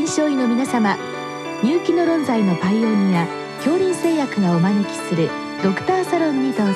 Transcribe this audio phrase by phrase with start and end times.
[0.00, 0.96] 臨床医の皆様
[1.62, 3.26] 入気の論剤のパイオニア
[3.56, 5.28] 恐林製薬がお招きする
[5.62, 6.72] ドクターサロンにどうぞ。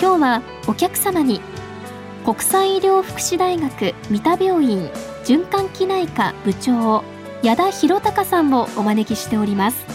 [0.00, 1.40] 今日はお客様に
[2.24, 4.88] 国際医療福祉大学三田病院
[5.24, 7.04] 循環器内科部長
[7.44, 9.86] 矢田博隆さんをお招きしております。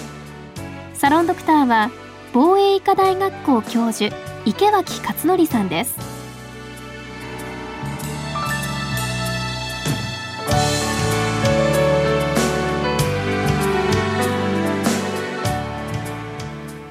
[0.93, 1.91] サロンドクターは
[2.31, 4.15] 防衛医科大学校教授
[4.45, 6.06] 池脇勝則さんです。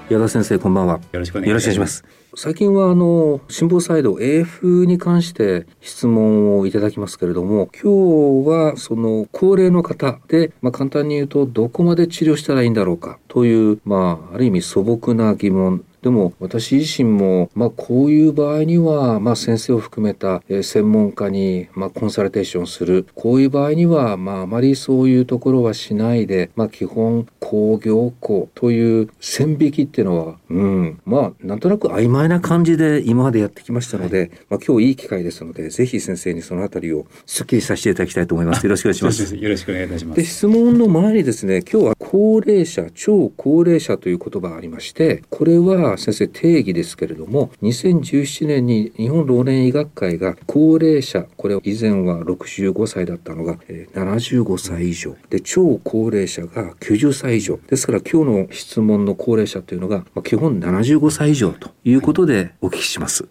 [0.08, 1.00] 矢田先生こんばんは。
[1.10, 2.04] よろしくお願いします。
[2.36, 38.64] 最近はあの辛抱サイド AF に関して質問をいただきますけれども今日はその高齢の方で、まあ、簡単に言うとどこまで治療したらいいんだろうかというまあある意味素朴な疑問でも私自身も、まあ、こういう場合には、まあ、先生を含めた、えー、専門家に、まあ、コンサルテーションするこういう場合には、まあ、あまりそういうところはしないで、まあ、基本工業校という線引きっていうのは、うん、まあなんとなく曖昧な感じで今までやってきましたので、はい、まあ、今日いい機会ですのでぜひ先生にそのあたりをすっきりさせていただきたいと思います。
[38.64, 39.36] よろしくお願いします。
[39.36, 40.16] よろしくお願いいたします。
[40.16, 63.26] で質問の前にですね今日は高齢者超高齢者という言葉がありましてこれは先生定義ですけれども2017年に日本老年医学会が高齢者これ以前は65歳だったのが、えー、75歳以上で超高齢者が90歳以上ですから今日の質問の高齢者というのが、基本75歳以上ということでお聞きします。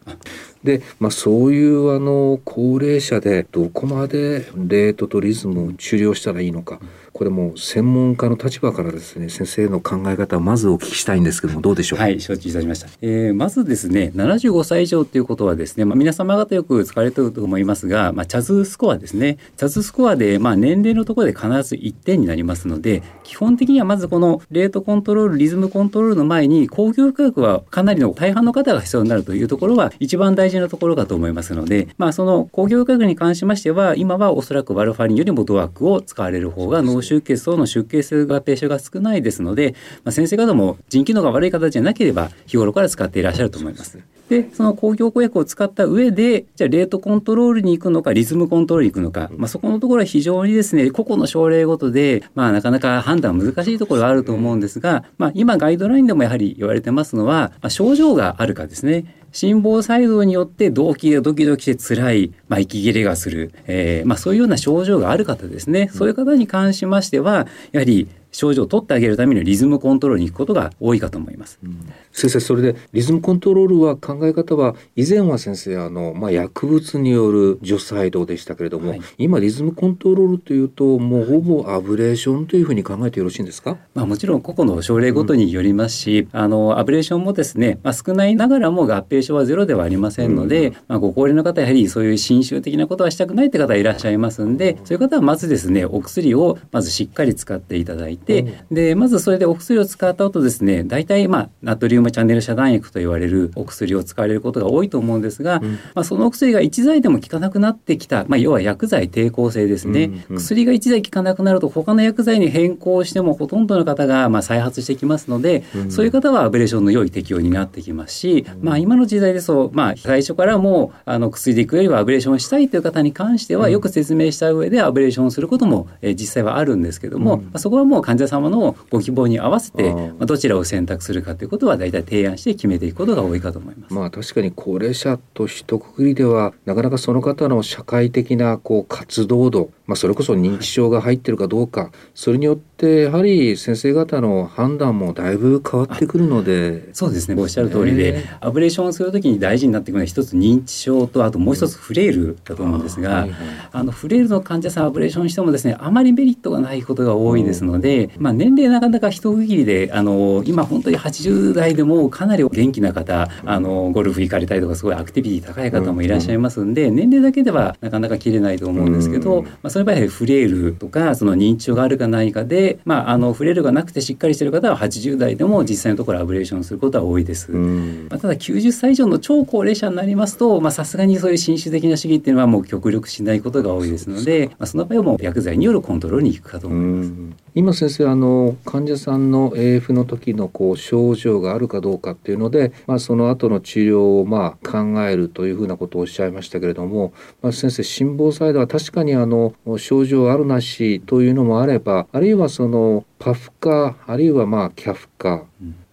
[0.64, 6.80] で、まあ、そういうあの高齢者でどこまでレートとリズムを治療したらいいのか。
[7.16, 12.00] これも専門家の立場からですね先生の考え方をまずお聞きしたいんですけどもどうでしょう？
[12.00, 19.38] はい承知いたしました、えー、まずですね75歳以上ということはですね、まあ、皆様方よく使われてると思いますが、まあ、チャズスコアですね。
[19.56, 44.00] チャズスコアで、まあ、年齢のところで必ず1点になりますので基本的にはまずこのレートコントロールリズムコントロールの前に工業科学はかなりの大半の方が必要になるというところは一番大事なところかと思いますので、まあ、その工業科学に関しましては今はおそらくワルファリンよりもドワークを使われる方が脳出血等の出血性合併症が少ないですので、まあ、先生方も腎機能が悪い方じゃなければ日頃から使っていらっしゃると思います。
[44.30, 59.06] でその公共公約を使った上でじゃあレートコントロールに行くのかリズムコントロールに行くのか、まあ、そこのところは非常にですね個々の症例ごとで、まあ、なかなか判断難しいところがあると思うんですが、まあ、今ガイドラインでもやはり言われてますのは、まあ、症状があるかですね
[59.36, 71.60] 心房細動によって動悸がドキドキして辛い、まあ、息切れがする、えーまあ、そういうような症状がある方ですね、そういう方に関しましてはやはり症状を取ってあげるためにリズムコントロールに行くことが多いかと思います。
[71.62, 71.78] うん、
[72.16, 133.94] 先生それでリズムコントロールは考え方は以前は先生あの、まあ、薬物による除細動でしたけれども、はい、今リズムコントロールというともうほぼアブレーションというふうに考えてよろしいんですか、まあ、もちろん個々の症例ごとによりますし、うん、あのアブレーションもですね、まあ、少ないながらも合併症はゼロではありませんので、うん、まあ、ご高齢の方やはりそういう侵襲的なことはしたくないって方いらっしゃいますんでそういう方はまずですねお薬をまずしっかり使っていただいて、でまずそれでお薬を使った後ですね大体まあナトリウムチャンネル遮断薬と言われるお薬を使われることが多いと思うんですが、うん、まあ、そのお薬が一剤でも効かなくなってきた、まあ、要は薬剤抵抗性ですね、うんうん、薬が一剤効かなくなると他の薬剤に変更してもほとんどの方がまあ再発してきますので、うん、そういう方はアブレーションの良い適用になってきますし、まあ、今の時代ですと、まあ、最初からもうあの薬でいくよりはアブレーションしたいという方に関してはよく説明した上でアブレーションすることも、えー、実際はあるんですけども、まあ、そこはもう患者様のご希望に合わせて、まあ、どちらを選択するかということは大体提案して決めていくことが多いかと思います。
[133.94, 146.94] まあ確かに高齢者と一括りではなかなかその方の社会的なこう活動度、まあ、それこそ認知症が入ってるかどうかそれによってやはり先生方の判断もだいぶ変わってくるので。
[146.94, 147.42] そうですね。
[147.42, 153.28] おっしゃる通りで、アブレーションをするときに大事になってくるのは一つ認知症とあともう一つフレイルだと思うんですが、
[153.72, 177.52] ああのフレイルの患者さんアブレーションしてもですねあまりメリットがないことが多いですので、まあ、年齢なかなか一区切りであの今本当に80代でもかなり元気な方あのゴルフ行かれたりとかすごいアクティビティ高い方もいらっしゃいますんで、年齢だけではなかなか切れないと思うんですけど、まあ、その場合フレイルとかその認知症があるかないかで、まあ、あのフレイルがなくてしっかりしてる方は80代でも実際のところアブレーションすることは多いです。
[177.52, 187.45] まあ、ただ90歳以上の超高齢者になりますとさすがにそういう侵襲的な主義っていうのはもう極力しないことが多いですので、まあ、その場合はもう薬剤によるコントロールに行くかと思います。
[187.56, 205.46] 今先生あの患者さんの AF の時のこう症状があるかどうかっていうので、まあ、その後の治療をまあ考えるというふうなことをおっしゃいましたけれども、まあ、先生心房細動は確かにあの症状あるなしというのもあればあるいはそのパフかあるいはまあキャフ化。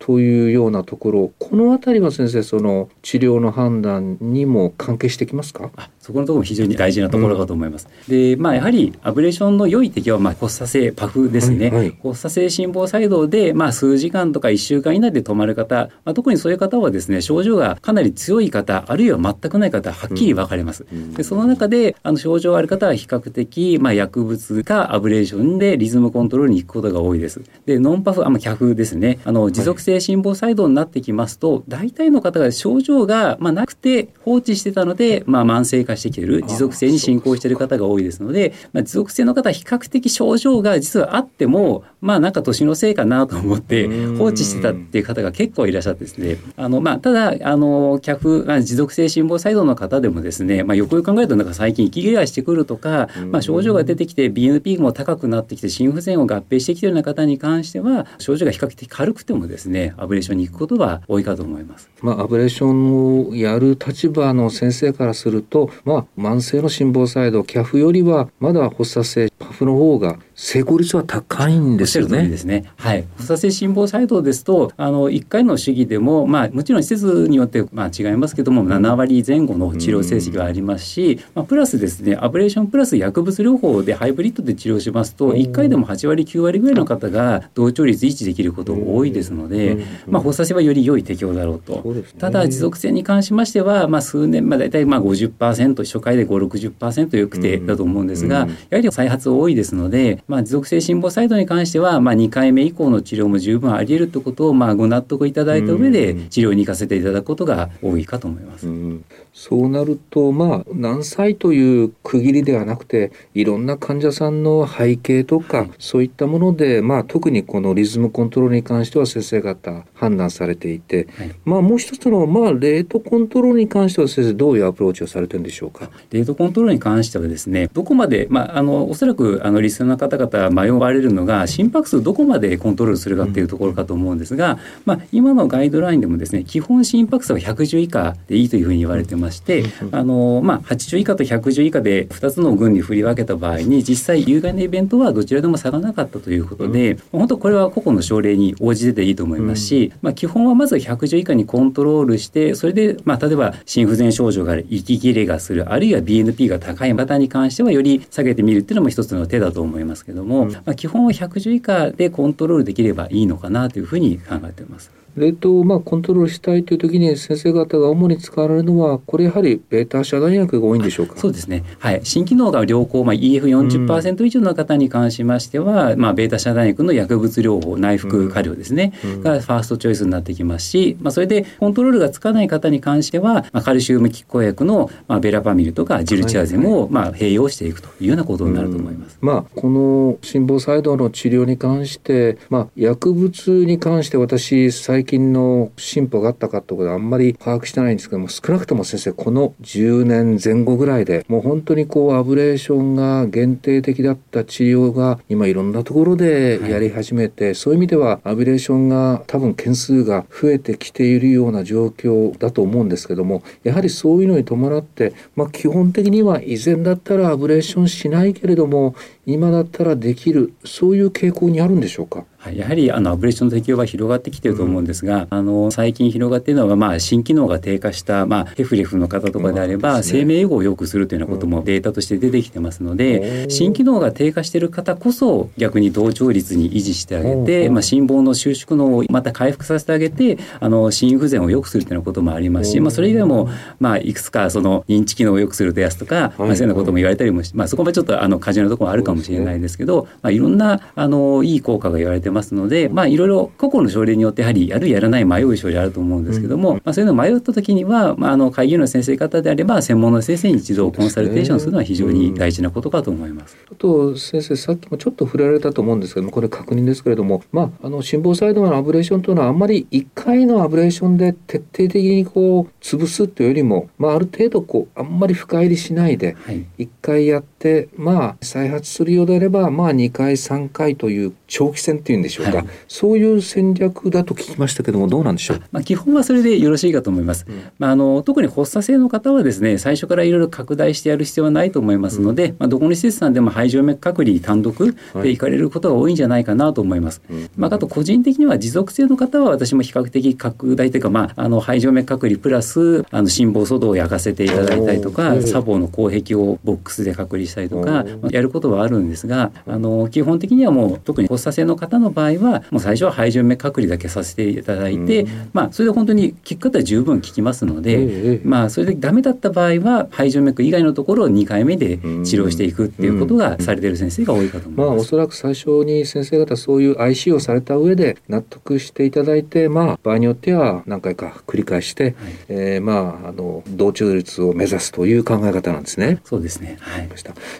[0.05, 5.71] というようなところこの辺りは先生その治療の判断にも関係してきますか？
[6.01, 7.87] そこのところも非常に大事なところかと思います。
[8.09, 11.79] うん、でまあやはりアブレーションの良い適はまあ発作性パフですね、はい。
[11.79, 20.85] はい、発作性心房細動でまあ数時間とか1週間以内で止まる方、まあ、特にそういう方はですね症状がかなり強い方あるいは全くない方はっきり分かれます。
[20.93, 27.41] うん、でその中であの症状がある方は比較的まあ薬物かアブレーションでリズムコントロールに行くことが多いです。
[27.67, 29.21] でノンパフあまあキャフですね。
[29.25, 61.91] あの持続性心房細動になってきますと、はい、大体の方が症状がまあなくて放置してたのでまあ慢性化してきている持続続性に進行している方が多いですので、まあ、持続性の方は比較的症状が実はあっても、まあなんか年のせいかなと思って放置してたっていう方が結構いらっしゃってですね、あのまあただ、あの、客、持続性心房細動の方でもですね、まあよくよく考えるとなんか最近息切れがしてくるとか、まあ症状が出てきて BNP も高くなってきて心不全を合併してきているような方に関しては、症状が比較的軽くてもですね、アブレーションに行くことが多いかと思います。
[62.01, 72.29] まあアブレーションをやる立場の先生からすると、まあ慢性の心房細動ど CAF よりはまだ発作性パフの方が成功率は高いんですよね。
[72.29, 72.65] ですね。
[72.77, 73.05] はい。
[73.17, 91.95] 発作性心房細動ですと、あの1回の主義でも、まあもちろん施設によってまあ違いますけども、7割前後の治療成績がありますし、まあプラスですね、アブレーションプラス薬物療法でハイブリッドで治療しますと、1回でも8割9割ぐらいの方が同調率維持できること多いですので、まあ発作性はより良い適応だろうと。
[92.19, 99.91] ただ持続性に関しましては、まあ数年まあ大体まあ50%初回で5、60%よくてだと思うんですが、やはり再発多いですの
[100.23, 108.67] で、まあ、持続性心房細動に関しては、まあ、2回目以降の治療も十分あり得るということを、まあ、ご納得いただいた上で治療に行かせていただくことが多いかと思います。
[108.67, 109.05] うん
[109.35, 125.91] そうなるとまあ何歳という区切りではなくていろんな患者さんの背景とか、はい、そういったもので、まあ、特にこのリズムコントロールに関しては先生方判断されていて、はい、まあもう一つの、まあ、レートコントロールに関しては先生どういうアプローチをされてるんでしょうか？
[126.11, 164.91] レートコントロールに関してはですねどこまで、まあ、あのおそらくあのリスナーの方々迷われるのが心拍数どこまでコントロールするかっていうところかと思うんですが、まあ、今のガイドラインでもですね基本心拍数は110以下でいいというふうに言われてまして、あのまあ、80以下と110以下で2つの群に振り分けた場合に実際有害なイベントはどちらでも差がなかったということで、本当これは個々の症例に応じてていいと思いますし、まあ、基本はまず110以下にコントロールしてそれで、まあ、例えば心不全症状がある息切れがするあるいは BNP が高い方に関してはより下げてみるっていうのも一つの手だと思いますけども、まあ、基本は110以下でコントロールできればいいのかなというふうに考えています。
[165.17, 171.17] 冷凍をまあコントロールしたいという時に先生方が主に使われるのはこれやはりベータ遮断薬が多いんでしょうか？
[171.17, 189.19] そうですね、はい、心機能が良好、まあ、EF40% 以上の方に関しましては、うん、まあ、ベータ遮断薬の薬物療法内服加療ですね、うん、がファーストチョイスになってきますし、まあ、それでコントロールがつかない方に関しては、まあ、カルシウム拮抗薬の、まあ、ベラパミルとかジルチアゼムを、まあ、併用していくというようなことになると思います。
[189.21, 222.25] うん、まあ、この心房細動の治療に関して、まあ、薬物に関して私最近の進歩があったかってことはあんまり把握してないんですけども少なくとも先生この10年前後ぐらいでもう本当にこうアブレーションが限定的だった治療が今いろんなところでやり始めて、はい、そういう意味ではアブレーションが多分件数が増えてきているような状況だと思うんですけどもやはりそういうのに伴って、まあ、基本的には以前だったらアブレーションしないけれども今だったらできるそういう傾向にあるんでしょうか？
[222.39, 263.57] はい、やはりあのアブレーションの適用は広がってきてると思うんですが、うん、あの最近広がっているのは、まあ、心機能が低下した、まあ、ヘフレフの方とかであれば、うん、生命予後を良くするというようなこともデータとして出てきてますので、うん、心機能が低下している方こそ逆に同調率に維持してあげて、まあ、心房の収縮能をまた回復させてあげてあの心不全を良くするというようなこともありますし、まあ、それ以外も、まあ、いくつかその認知機能を良くするとやつとか、まあ、そういうようなことも言われたりもし、まあ、そこもちょっとあの過剰なところもあるかもしれないですけど、まあ、いろんなあのいい効果が言われてますので、まあいろいろ個々の症例によってやはりやるやらない迷う症例あると思うんですけども、うん、まあ、そういうのを迷った時には、まあ、あの会議の先生方であれば専門の先生に一度コンサルテーションするのは非常に大事なことかと思います。
[263.71, 276.37] あと先生さっきもちょっと触れられたと思うんですけどもこれ確認ですけれども、まあ、あの心房細動のアブレーションというのはあんまり1回のアブレーションで徹底的にこう潰すというよりも、まあ、ある程度こうあんまり深入りしないで
[276.79, 282.67] 1回やって、まあ、再発するするようであれば、まあ、2回3回という長期戦っていうんでしょうか、はい。
[282.89, 285.63] そういう戦略だと聞きましたけどもどうなんでしょう。
[285.71, 287.45] まあ、基本はそれでよろしいかと思います。
[287.47, 287.63] うん。
[287.79, 297.21] まあ、あの特に発作性の方はですね最初からいろいろ拡大してやる必要はないと思いますので、まあ、どこの施設さんでも肺静脈隔離単独で行かれることが多いんじゃないかなと思います。
[297.29, 297.51] うん。
[297.55, 325.07] まあ、あと個人的には持続性の方は私も比較的拡大というか、まあ、あの肺静脈隔離プラスあの心房粗動を焼かせていただいたりとか砂防の口壁をボックスで隔離したりとかまあやることはあるんですがあの基本的にはもう特に発作性の方の場合はもう最初は肺静脈隔離だけさせていただいて、うんまあ、それで本当に効く方は十分効きますので、ええまあ、それでダメだった場合は肺静脈以外のところを2回目で治療していくっていうことがされている先生が多いかとまあ思います。
[325.07, 332.15] おそらく最初に先生方そういう IC をされた上で納得していただいてまあ場合によっては何回か繰り返して、はい
[332.49, 336.21] えーまああの同調率を目指すという考え方なんですね。
[336.25, 336.77] そうですね。
[336.81, 337.09] はい。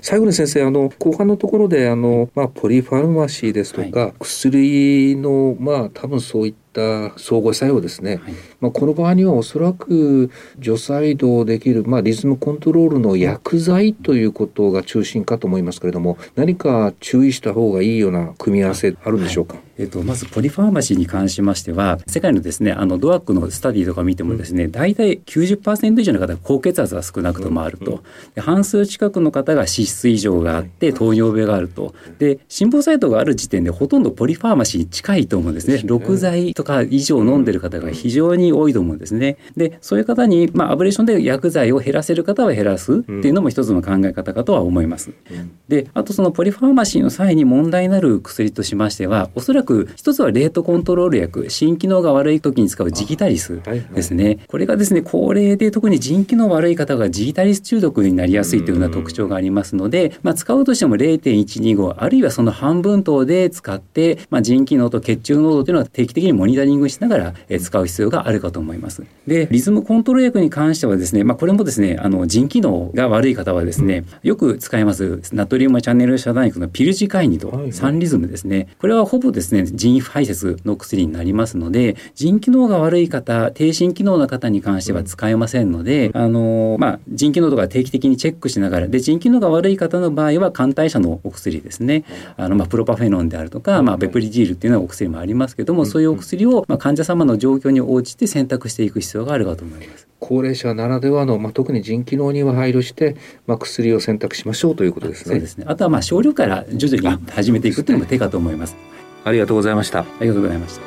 [0.01, 8.35] 最後に先生あの後半のところであの、まあ、ポリファルマシーですとか、薬のまあ多分そういった相互作用ですね、はい。
[8.61, 27.97] まあ、この場合にはおそらく除細動できる、まあ、リズムコントロールの薬剤ということが中心かと思いますけれども何か注意した方がいいような組み合わせあるんでしょうか、えっと、まずポリファーマシーに関しましては世界のですねあのドアックのスタディとか見てもですね、大体90%以上の方が高血圧が少なくともあると、うん。
[27.99, 28.03] うん
[28.35, 31.95] で半数近くの方が脂質異常があって糖尿病があると。
[32.19, 35.79] で心房細動がある時点でほとんどポリファーマシーに近いと思うんですね。
[35.79, 36.15] そうですね。
[36.15, 39.37] 6剤とか以上飲んでる方が非常に多いと思うんですね。
[39.57, 45.11] でそういう方に、まあ、アブレーションで薬剤を減らせる方は減らすっていうのも一つの考え方かとは思います。
[45.31, 53.69] うんであとそのポリファーマシーの際に問題になる薬としましてはおそらく一つはレートコントロール薬心機能が悪い時に使うジギタリスはい。
[53.71, 53.81] はい。
[53.95, 69.05] ですね、これがですね高齢で特に腎機能悪い方がジギタリス中毒になりやすいというような特徴がありますので、まあ、使うとしても0.125あるいはその半分等で使って、まあ、腎機能と血中濃度というのは定期的にモニタリングしながらえー使う必要があるかと思います。
[69.27, 75.21] でリズムコントロール薬に関してはですね、まあ、これもですねあの腎機能が悪い方はですねよく使います。
[75.33, 78.69] ナトリウムチャンネル遮断薬のピルジカイニとサンリズムですね。
[78.81, 92.05] これはほぼですね腎排泄の薬になりますので腎機能が悪い方低心機能の方に関しては使えませんので、あのまあ腎機能とか定期的にチェックしながらで腎機能が悪い方の場合は肝代謝のお薬ですね。
[92.37, 100.09] あのまあプロパフェノンであるとか、まあ、ベプリジールっていうのはお薬もありますけども、そういうお薬を、まあ、患者様の状況に応じて選択していく必要があるかと思います。
[100.21, 105.65] 高齢者ならではの、まあ、特に腎機能には配慮して、まあ、薬を選択しましょうということですねそうですね。
[105.69, 108.77] あとはまあ少量から徐々に始めていくというのも手かと思います。
[109.25, 110.83] ありがとうございましたありがとうございました。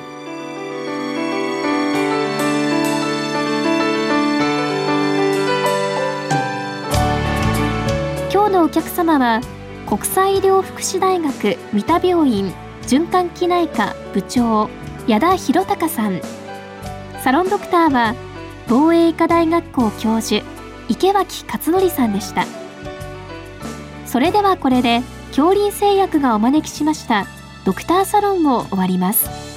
[8.32, 9.42] 今日のお客様は
[9.88, 14.70] 国際医療福祉大学三田病院循環器内科部長
[15.08, 16.20] 矢田博隆さん。
[17.24, 18.16] サロンドクターは
[18.68, 20.44] 防衛医科大学校教授
[20.90, 22.46] 池脇勝則さんでした。
[24.08, 27.28] それではこれで恐林製薬がお招きしました
[27.66, 29.55] ドクターサロンを終わります。